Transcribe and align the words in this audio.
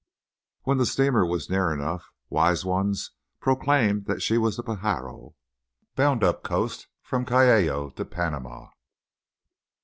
When 0.63 0.79
the 0.79 0.87
steamer 0.87 1.23
was 1.27 1.47
near 1.47 1.71
enough, 1.71 2.09
wise 2.27 2.65
ones 2.65 3.11
proclaimed 3.39 4.05
that 4.05 4.23
she 4.23 4.35
was 4.39 4.57
the 4.57 4.63
Pajaro, 4.63 5.35
bound 5.95 6.23
up 6.23 6.41
coast 6.41 6.87
from 7.03 7.23
Callao 7.23 7.89
to 7.89 8.03
Panama. 8.05 8.69